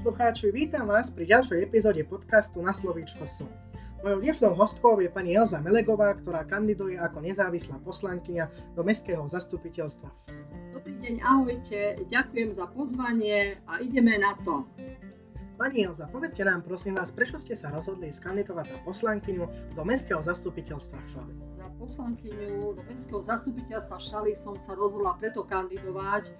[0.00, 3.52] poslucháči, vítam vás pri ďalšej epizóde podcastu Na slovíčko som.
[4.00, 10.08] Mojou dnešnou hostkou je pani Elza Melegová, ktorá kandiduje ako nezávislá poslankyňa do Mestského zastupiteľstva.
[10.72, 14.64] Dobrý deň, ahojte, ďakujem za pozvanie a ideme na to.
[15.60, 20.24] Pani Elza, povedzte nám prosím vás, prečo ste sa rozhodli skandidovať za poslankyňu do Mestského
[20.24, 21.32] zastupiteľstva v Šali?
[21.52, 26.32] Za poslankyňu do Mestského zastupiteľstva Šali som sa rozhodla preto kandidovať,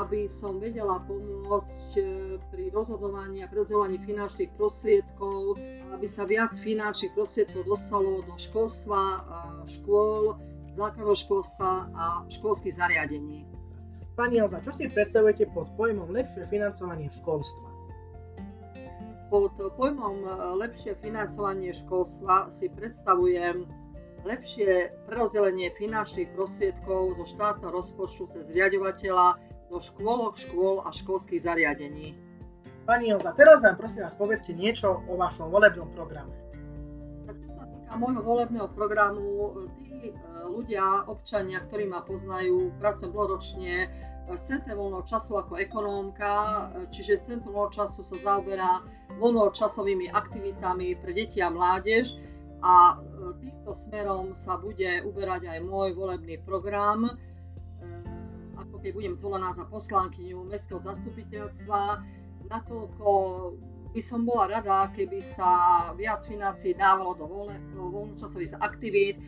[0.00, 2.02] aby som vedela pomôcť e,
[2.48, 5.60] pri rozhodovaní a prezovaní finančných prostriedkov,
[5.92, 9.20] aby sa viac finančných prostriedkov dostalo do školstva,
[9.68, 10.40] škôl,
[10.72, 13.44] základného školstva a školských zariadení.
[14.16, 17.68] Pani Elza, čo si predstavujete pod pojmom lepšie financovanie školstva?
[19.28, 20.28] Pod pojmom e,
[20.64, 23.68] lepšie financovanie školstva si predstavujem
[24.22, 32.12] lepšie prerozdelenie finančných prostriedkov zo štátneho rozpočtu cez riadovateľa do škôlok, škôl a školských zariadení.
[32.84, 36.34] Pani Ilza, teraz nám prosím vás povedzte niečo o vašom volebnom programe.
[37.24, 40.14] Tak čo sa týka môjho volebného programu, tí e,
[40.52, 43.74] ľudia, občania, ktorí ma poznajú, pracujem dlhoročne
[44.28, 46.60] v Centre voľného času ako ekonómka, e,
[46.92, 48.84] čiže Centrum voľného času sa zaoberá
[49.16, 52.20] voľnočasovými aktivitami pre deti a mládež
[52.60, 57.14] a e, týmto smerom sa bude uberať aj môj volebný program
[58.82, 62.02] keď budem zvolená za poslankyňu Mestského zastupiteľstva,
[62.50, 63.08] nakoľko
[63.92, 65.50] by som bola rada, keby sa
[65.94, 69.22] viac financií dávalo do, voľne, do voľnočasových aktivít, e,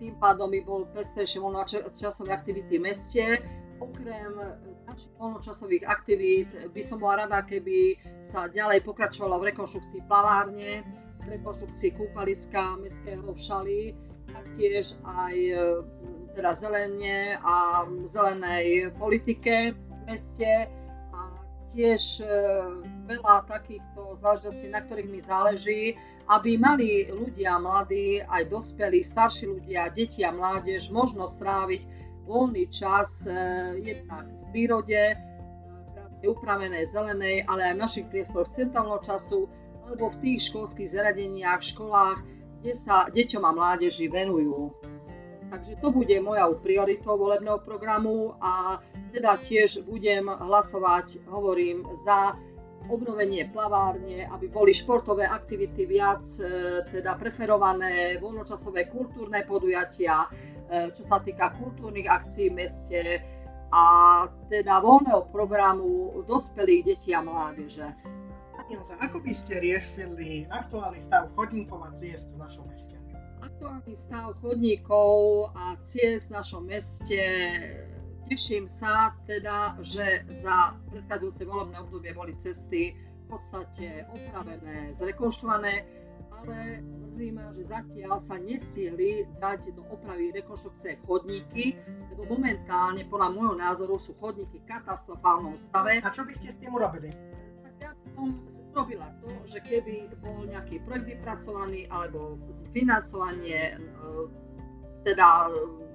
[0.00, 3.24] tým pádom by bol pestrejšie voľnočasové aktivity v meste.
[3.78, 4.32] Okrem
[4.88, 10.80] našich voľnočasových aktivít by som bola rada, keby sa ďalej pokračovalo v rekonštrukcii plavárne,
[11.28, 13.80] rekonštrukcii kúpaliska mestského v Šali,
[14.30, 15.36] taktiež aj
[16.34, 20.66] teda zelenie a zelenej politike v meste.
[21.14, 21.20] A
[21.70, 22.26] tiež e,
[23.06, 25.82] veľa takýchto záležitostí, na ktorých mi záleží,
[26.26, 31.82] aby mali ľudia, mladí, aj dospelí, starší ľudia, deti a mládež možnosť stráviť
[32.26, 33.32] voľný čas e,
[33.78, 35.02] jednak v prírode,
[35.94, 39.46] krásne upravenej, zelenej, ale aj v našich priestoroch centrálneho času,
[39.86, 42.18] alebo v tých školských zariadeniach, školách,
[42.64, 44.72] kde sa deťom a mládeži venujú.
[45.52, 48.80] Takže to bude moja prioritou volebného programu a
[49.12, 52.32] teda tiež budem hlasovať, hovorím, za
[52.88, 56.44] obnovenie plavárne, aby boli športové aktivity viac e,
[56.88, 63.00] teda preferované, voľnočasové kultúrne podujatia, e, čo sa týka kultúrnych akcií v meste
[63.68, 63.84] a
[64.48, 67.92] teda voľného programu dospelých detí a mládeže.
[69.04, 72.96] Ako by ste riešili aktuálny stav chodníkov a ciest v našom meste?
[73.44, 77.22] aktuálny stav chodníkov a ciest v našom meste
[78.24, 85.84] teším sa teda, že za predchádzajúce volebné obdobie boli cesty v podstate opravené, zrekonštruované,
[86.32, 91.76] ale mrzí ma, že zatiaľ sa nestihli dať do opravy rekonštrukcie chodníky,
[92.12, 96.00] lebo momentálne podľa môjho názoru sú chodníky v katastrofálnom stave.
[96.00, 97.12] A čo by ste s tým urobili?
[98.14, 98.30] Som
[98.74, 102.38] robila to, že keby bol nejaký projekt vypracovaný alebo
[102.74, 103.78] financovanie, e,
[105.06, 105.50] teda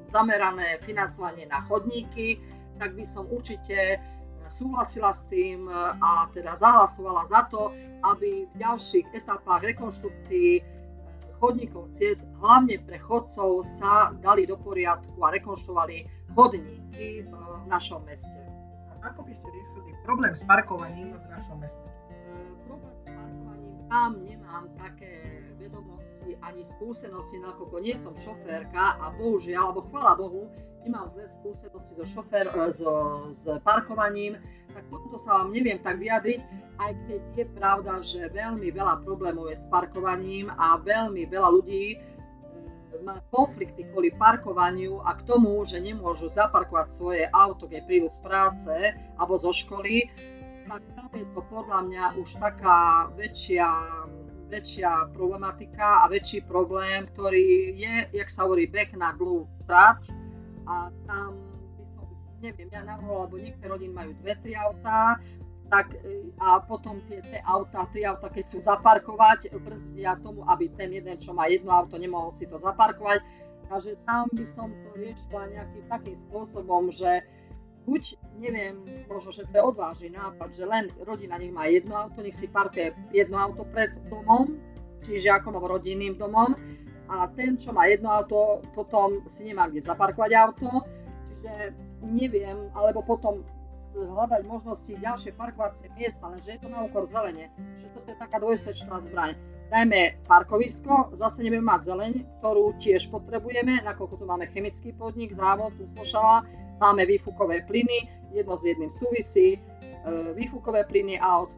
[0.08, 2.40] zamerané financovanie na chodníky,
[2.80, 4.00] tak by som určite
[4.48, 7.72] súhlasila s tým e, a teda zahlasovala za to,
[8.04, 10.64] aby v ďalších etapách rekonštrukcií e,
[11.40, 17.34] chodníkov ciest, hlavne pre chodcov, sa dali do poriadku a rekonštruovali chodníky v
[17.68, 18.40] našom meste.
[19.00, 21.86] A ako by ste riešili problém s parkovaním v našom meste?
[23.90, 30.46] Tam nemám také vedomosti ani skúsenosti, nakoľko nie som šoférka a bohužiaľ, alebo chvala Bohu,
[30.86, 32.92] nemám zlé skúsenosti so, šofér, e, so,
[33.34, 34.38] s parkovaním,
[34.72, 36.40] tak tomuto sa vám neviem tak vyjadriť,
[36.80, 41.86] aj keď je pravda, že veľmi veľa problémov je s parkovaním a veľmi veľa ľudí
[41.94, 41.98] e,
[43.04, 48.20] má konflikty kvôli parkovaniu a k tomu, že nemôžu zaparkovať svoje auto, keď prídu z
[48.24, 48.74] práce
[49.20, 50.08] alebo zo školy,
[50.70, 53.66] tak tam je to podľa mňa už taká väčšia,
[54.54, 60.14] väčšia problematika a väčší problém, ktorý je, jak sa hovorí, beh na dlhú trať
[60.70, 61.42] a tam
[61.74, 62.06] by som,
[62.38, 65.18] neviem, ja navrhol, lebo niektoré rodiny majú dve, tri autá,
[65.74, 65.90] tak
[66.38, 71.18] a potom tie, tie auta, tri auta, keď chcú zaparkovať, brzdia tomu, aby ten jeden,
[71.18, 73.26] čo má jedno auto, nemohol si to zaparkovať.
[73.70, 77.22] Takže tam by som to riešila nejakým takým spôsobom, že
[77.90, 78.04] buď,
[78.38, 82.38] neviem, možno, že to je odvážny nápad, že len rodina nech má jedno auto, nech
[82.38, 84.62] si parkuje jedno auto pred domom,
[85.02, 86.54] čiže ako mám rodinným domom,
[87.10, 90.86] a ten, čo má jedno auto, potom si nemá kde zaparkovať auto,
[91.34, 91.74] čiže
[92.06, 93.42] neviem, alebo potom
[93.98, 97.50] hľadať možnosti ďalšie parkovacie miesta, lenže je to na úkor zelene.
[97.82, 99.34] Že toto je taká dvojsečná zbraň.
[99.70, 105.74] Dajme parkovisko, zase nebudeme mať zeleň, ktorú tiež potrebujeme, nakoľko tu máme chemický podnik, závod,
[105.78, 106.46] tu slošala,
[106.80, 109.60] máme výfukové plyny, jedno s jedným súvisí, e,
[110.34, 111.52] výfukové plyny aut,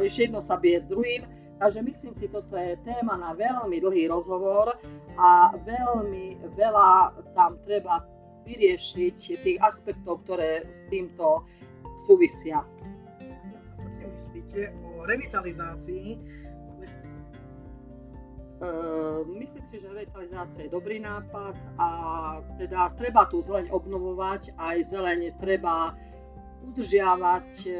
[0.00, 1.28] ešte jedno sa bije s druhým,
[1.60, 4.72] takže myslím si, toto je téma na veľmi dlhý rozhovor
[5.18, 8.06] a veľmi veľa tam treba
[8.48, 11.44] vyriešiť tých aspektov, ktoré s týmto
[12.08, 12.64] súvisia.
[13.76, 14.60] Čo si myslíte
[14.96, 16.06] o revitalizácii
[19.38, 21.88] myslím si, že revitalizácia je dobrý nápad a
[22.58, 25.94] teda treba tu zeleň obnovovať, aj zeleň treba
[26.66, 27.70] udržiavať e,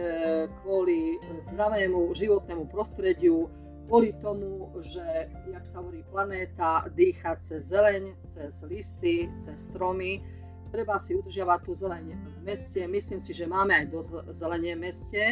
[0.62, 3.50] kvôli zdravému životnému prostrediu,
[3.90, 5.02] kvôli tomu, že,
[5.50, 10.22] jak sa hovorí, planéta dýcha cez zeleň, cez listy, cez stromy
[10.70, 12.80] treba si udržiavať tú zeleň v meste.
[12.84, 15.22] Myslím si, že máme aj dosť zelenie v meste,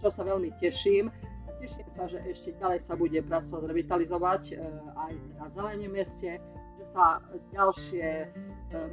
[0.00, 1.12] čo sa veľmi teším.
[1.66, 4.54] Teším sa, že ešte ďalej sa bude pracovať, revitalizovať e,
[4.94, 6.38] aj na zelenie v meste,
[6.78, 7.18] že sa
[7.50, 8.26] ďalšie e,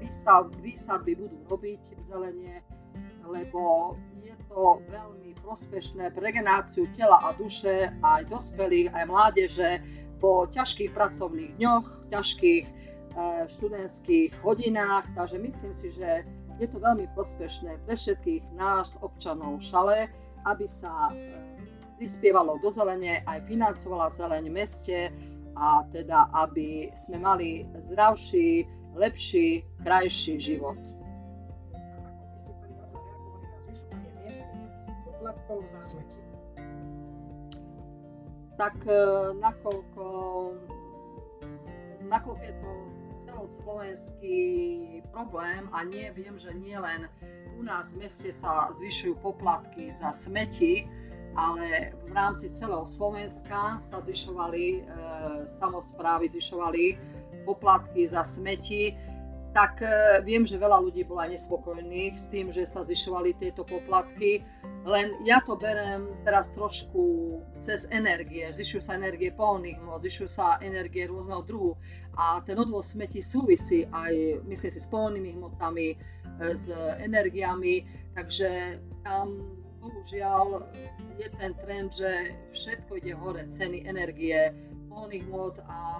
[0.01, 2.55] výstav, výsadby budú robiť v zelenie,
[3.29, 3.93] lebo
[4.25, 9.71] je to veľmi prospešné pre regeneráciu tela a duše aj dospelých, aj mládeže.
[10.17, 12.63] Po ťažkých pracovných dňoch, ťažkých
[13.13, 16.25] E, študentských hodinách, takže myslím si, že
[16.57, 20.09] je to veľmi prospešné pre všetkých nás, občanov Šale,
[20.49, 21.13] aby sa
[21.97, 24.97] prispievalo do zelene, aj financovala zeleň v meste
[25.53, 28.65] a teda, aby sme mali zdravší,
[28.97, 30.77] lepší, krajší život.
[38.53, 38.93] Tak e,
[39.41, 40.05] nakoľko,
[42.05, 42.71] nakoľko je to
[43.25, 44.39] celoslovenský
[45.09, 47.09] problém a nie, viem, že nie len
[47.57, 50.85] u nás v meste sa zvyšujú poplatky za smeti,
[51.33, 54.79] ale v rámci celého Slovenska sa zvyšovali e,
[55.49, 56.83] samozprávy, zvyšovali
[57.45, 58.93] poplatky za smeti,
[59.53, 59.87] tak e,
[60.25, 64.45] viem, že veľa ľudí bola nespokojných s tým, že sa zvyšovali tieto poplatky.
[64.83, 68.49] Len ja to berem teraz trošku cez energie.
[68.53, 71.77] Zvyšujú sa energie pohonných hmot, zvyšujú sa energie rôzneho druhu.
[72.13, 75.97] A ten odvoz smeti súvisí aj, myslím si, s pohonnými hmotami, e,
[76.53, 76.69] s
[77.01, 80.63] energiami, takže tam bohužiaľ
[81.19, 84.55] je ten trend, že všetko ide hore, ceny energie,
[84.87, 85.99] pohonných hmot a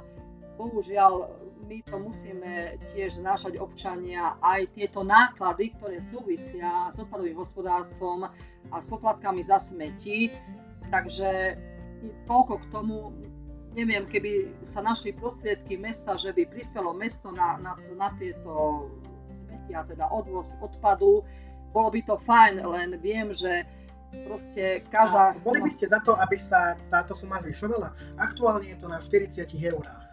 [0.56, 8.27] bohužiaľ my to musíme tiež znášať občania aj tieto náklady, ktoré súvisia s odpadovým hospodárstvom
[8.71, 10.27] a s poplatkami za smeti.
[10.91, 11.57] Takže
[12.27, 13.15] toľko k tomu,
[13.74, 18.85] neviem, keby sa našli prostriedky mesta, že by prispelo mesto na, na, na tieto
[19.24, 21.24] smeti teda odvoz odpadu,
[21.74, 23.66] bolo by to fajn, len viem, že
[24.30, 25.34] proste každá...
[25.34, 27.90] A boli by ste za to, aby sa táto suma zvyšovala?
[28.22, 30.04] Aktuálne je to na 40 eurách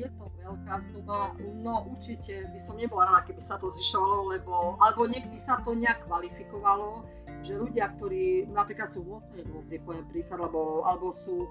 [0.00, 1.32] je to veľká suma,
[1.62, 5.62] no určite by som nebola rada, keby sa to zvyšovalo, lebo, alebo nech by sa
[5.62, 7.06] to nejak kvalifikovalo,
[7.46, 11.48] že ľudia, ktorí napríklad sú v hmotnej núdzi, poviem príklad, alebo, alebo sú e,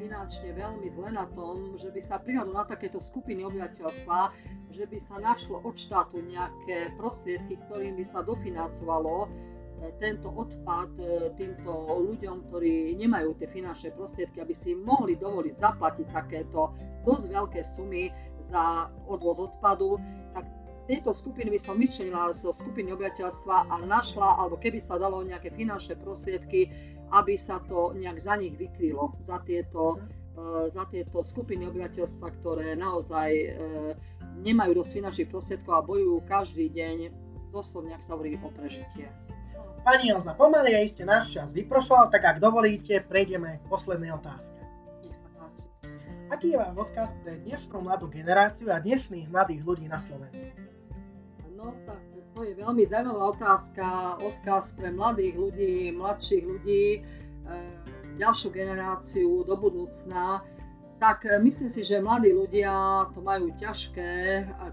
[0.00, 4.18] finančne veľmi zle na tom, že by sa prihľadlo na takéto skupiny obyvateľstva,
[4.72, 9.30] že by sa našlo od štátu nejaké prostriedky, ktorým by sa dofinancovalo
[9.98, 11.04] tento odpad e,
[11.38, 16.74] týmto ľuďom, ktorí nemajú tie finančné prostriedky, aby si mohli dovoliť zaplatiť takéto
[17.06, 18.10] dosť veľké sumy
[18.42, 19.98] za odvoz odpadu,
[20.34, 20.44] tak
[20.86, 25.50] tejto skupiny by som vyčlenila zo skupiny obyvateľstva a našla, alebo keby sa dalo nejaké
[25.54, 26.70] finančné prostriedky,
[27.14, 30.02] aby sa to nejak za nich vykrylo, za tieto,
[30.34, 33.48] e, za tieto skupiny obyvateľstva, ktoré naozaj e,
[34.42, 36.96] nemajú dosť finančných prostriedkov a bojujú každý deň,
[37.54, 39.08] doslovne, ak sa hovorí, o prežitie.
[39.86, 44.58] Pani Elza, pomaly a iste náš čas vyprošal, tak ak dovolíte, prejdeme k poslednej otázke.
[46.26, 50.58] Aký je váš odkaz pre dnešnú mladú generáciu a dnešných mladých ľudí na Slovensku?
[51.54, 52.02] No tak
[52.34, 53.86] to je veľmi zaujímavá otázka.
[54.26, 57.00] Odkaz pre mladých ľudí, mladších ľudí, e,
[58.18, 60.42] ďalšiu generáciu do budúcna.
[60.98, 64.10] Tak myslím si, že mladí ľudia to majú ťažké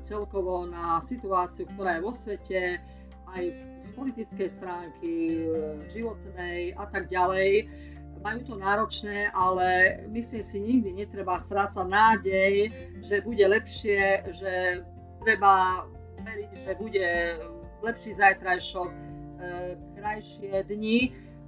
[0.02, 2.82] celkovo na situáciu, ktorá je vo svete
[3.34, 3.44] aj
[3.82, 5.14] z politickej stránky,
[5.44, 5.48] e,
[5.90, 7.68] životnej a tak ďalej.
[8.24, 12.72] Majú to náročné, ale myslím si, nikdy netreba strácať nádej,
[13.04, 14.54] že bude lepšie, že
[15.20, 15.84] treba
[16.24, 17.08] veriť, že bude
[17.84, 18.98] lepší zajtrajšok, e,
[20.00, 21.00] krajšie dni.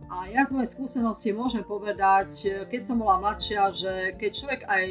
[0.05, 4.61] A ja z mojej skúsenosti môžem povedať, e, keď som bola mladšia, že keď človek
[4.67, 4.85] aj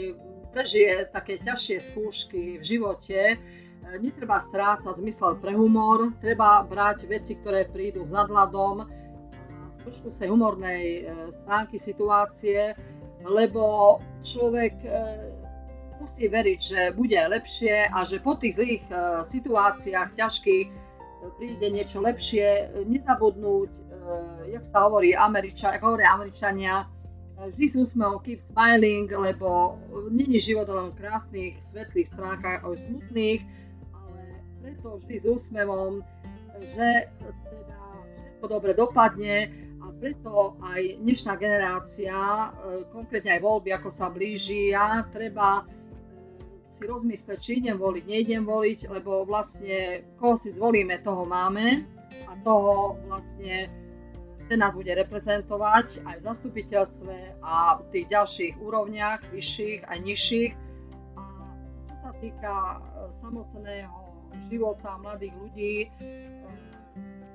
[0.55, 3.21] prežije také ťažšie skúšky v živote,
[4.01, 8.87] netreba strácať zmysel pre humor, treba brať veci, ktoré prídu s nadhľadom,
[9.75, 12.75] z trošku z tej humornej e, stránky situácie,
[13.25, 14.89] lebo človek e,
[16.01, 20.69] musí veriť, že bude lepšie a že po tých zlých e, situáciách ťažkých
[21.41, 23.73] príde niečo lepšie, nezabudnúť,
[24.53, 26.85] jak sa hovorí, Američa, ako hovoria Američania,
[27.41, 29.81] vždy s úsmevom keep smiling, lebo
[30.13, 33.41] není život len v krásnych, svetlých stránkach, aj smutných,
[34.65, 36.01] preto vždy s úsmevom,
[36.65, 37.81] že teda
[38.17, 39.53] všetko dobre dopadne
[39.85, 42.49] a preto aj dnešná generácia, e,
[42.89, 45.65] konkrétne aj voľby, ako sa blíži, ja treba e,
[46.65, 51.85] si rozmyslieť, či idem voliť, neidem voliť, lebo vlastne koho si zvolíme, toho máme
[52.25, 53.69] a toho vlastne
[54.49, 60.53] ten nás bude reprezentovať aj v zastupiteľstve a v tých ďalších úrovniach, vyšších aj nižších.
[61.21, 61.23] A
[61.85, 62.79] čo sa týka e,
[63.21, 64.04] samotného
[64.51, 65.89] života mladých ľudí e,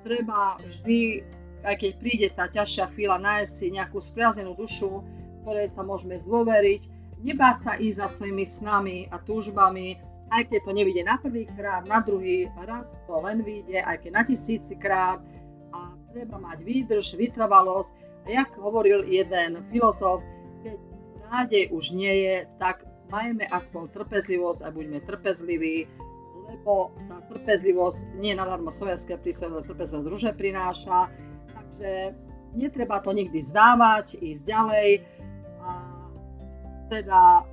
[0.02, 1.24] treba vždy,
[1.64, 5.04] aj keď príde tá ťažšia chvíľa, nájsť si nejakú spriaznenú dušu,
[5.44, 6.82] ktorej sa môžeme zdôveriť,
[7.20, 11.84] nebáť sa ísť za svojimi snami a túžbami, aj keď to nevidie na prvý krát,
[11.84, 15.18] na druhý raz to len vyjde, aj keď na tisíci krát.
[15.74, 17.92] A treba mať výdrž, vytrvalosť.
[18.26, 20.22] A jak hovoril jeden filozof,
[20.62, 20.78] keď
[21.30, 25.90] nádej už nie je, tak majme aspoň trpezlivosť a buďme trpezliví,
[26.50, 31.06] lebo tá trpezlivosť nie nadarmo sovietské príslovie, trpezlivosť druže prináša,
[31.54, 31.90] takže
[32.58, 34.88] netreba to nikdy zdávať, ísť ďalej.
[35.62, 35.70] A
[36.90, 37.46] teda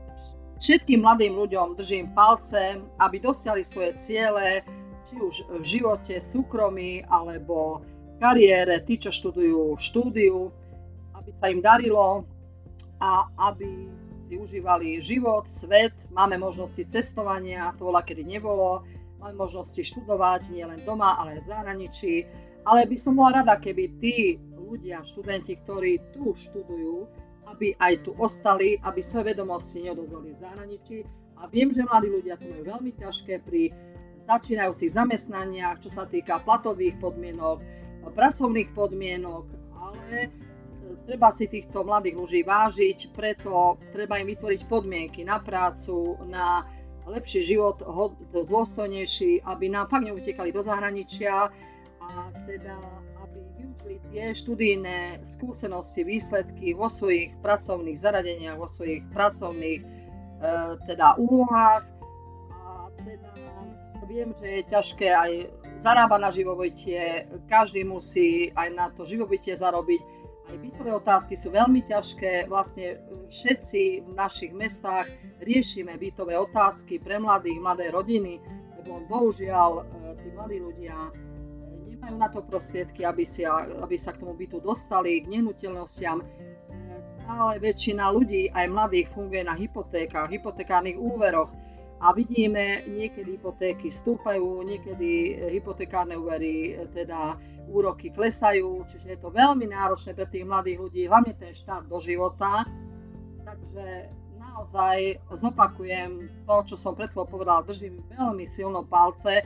[0.57, 4.65] všetkým mladým ľuďom držím palce, aby dosiahli svoje ciele,
[5.05, 7.85] či už v živote, súkromí alebo
[8.17, 10.49] kariére, tí, čo študujú štúdiu,
[11.13, 12.25] aby sa im darilo
[12.97, 13.85] a aby
[14.27, 18.83] si užívali život, svet, máme možnosti cestovania, to bola kedy nebolo,
[19.23, 22.13] máme možnosti študovať nielen doma, ale aj v zahraničí.
[22.67, 27.07] Ale by som bola rada, keby tí ľudia, študenti, ktorí tu študujú,
[27.47, 30.97] aby aj tu ostali, aby svoje vedomosti neodozdali v zahraničí.
[31.39, 33.71] A viem, že mladí ľudia to majú veľmi ťažké pri
[34.27, 37.63] začínajúcich zamestnaniach, čo sa týka platových podmienok,
[38.11, 39.47] pracovných podmienok,
[39.79, 40.27] ale
[41.03, 46.63] treba si týchto mladých ľudí vážiť, preto treba im vytvoriť podmienky na prácu, na
[47.07, 47.79] lepší život,
[48.31, 51.47] dôstojnejší, aby nám fakt neutekali do zahraničia
[52.03, 52.09] a
[52.43, 52.75] teda
[53.23, 59.87] aby využili tie študijné skúsenosti, výsledky vo svojich pracovných zaradeniach, vo svojich pracovných e,
[60.83, 61.83] teda úlohách.
[62.51, 63.31] A teda
[64.07, 65.31] viem, že je ťažké aj
[65.83, 67.01] zarábať na živobytie,
[67.51, 70.16] každý musí aj na to živobytie zarobiť,
[70.47, 72.47] aj bytové otázky sú veľmi ťažké.
[72.47, 75.11] Vlastne všetci v našich mestách
[75.43, 78.39] riešime bytové otázky pre mladých, mladé rodiny,
[78.79, 79.83] lebo bohužiaľ e,
[80.23, 81.11] tí mladí ľudia e,
[81.91, 86.23] nemajú na to prostriedky, aby, si, aby sa k tomu bytu dostali, k nehnuteľnostiam.
[86.23, 86.25] E,
[87.27, 91.51] stále väčšina ľudí, aj mladých, funguje na hypotékach, hypotekárnych úveroch
[91.97, 99.65] a vidíme, niekedy hypotéky stúpajú, niekedy hypotekárne úvery teda úroky klesajú, čiže je to veľmi
[99.65, 102.69] náročné pre tých mladých ľudí, hlavne ten štát do života.
[103.43, 109.41] Takže naozaj zopakujem to, čo som pred chvíľou povedala, držím veľmi silno palce,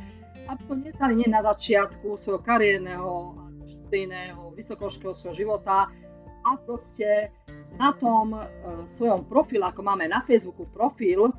[0.47, 5.87] aby to nestali nie na začiatku svojho kariérneho, študijného, vysokoškolského života
[6.41, 7.29] a proste
[7.77, 8.41] na tom e,
[8.89, 11.29] svojom profile, ako máme na Facebooku profil,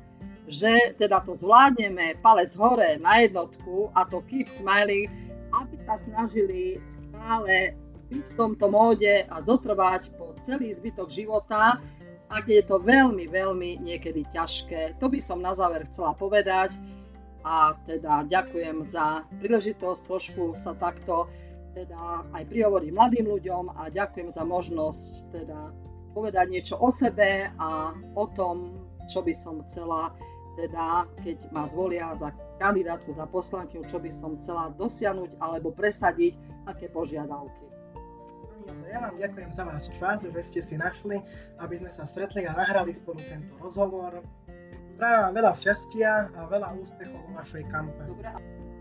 [0.47, 5.07] že teda to zvládneme palec hore na jednotku a to keep smiling,
[5.53, 7.77] aby sa snažili stále
[8.11, 11.79] byť v tomto móde a zotrvať po celý zbytok života,
[12.33, 14.97] a je to veľmi, veľmi niekedy ťažké.
[14.97, 16.73] To by som na záver chcela povedať
[17.45, 21.29] a teda ďakujem za príležitosť trošku sa takto
[21.77, 25.59] teda aj prihovoriť mladým ľuďom a ďakujem za možnosť teda
[26.17, 30.13] povedať niečo o sebe a o tom, čo by som chcela
[30.53, 32.29] teda keď ma zvolia za
[32.61, 36.37] kandidátku za poslankyňu, čo by som chcela dosiahnuť alebo presadiť,
[36.69, 37.65] aké požiadavky.
[38.87, 41.19] Ja vám ďakujem za váš čas, že ste si našli,
[41.59, 44.21] aby sme sa stretli a nahrali spolu tento rozhovor.
[44.95, 48.07] Prajem vám veľa šťastia a veľa úspechov vo vašej kampani.
[48.13, 48.29] Dobre.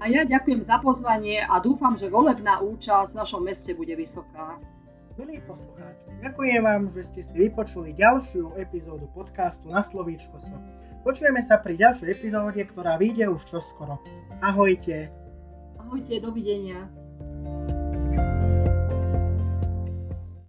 [0.02, 4.60] A ja ďakujem za pozvanie a dúfam, že volebná účasť v našom meste bude vysoká.
[5.14, 10.60] Milí poslucháči, ďakujem vám, že ste si vypočuli ďalšiu epizódu podcastu Na slovíčko som.
[11.02, 13.98] Počujeme sa pri ďalšej epizóde, ktorá vyjde už čoskoro.
[14.38, 15.10] Ahojte.
[15.74, 16.86] Ahojte, dovidenia.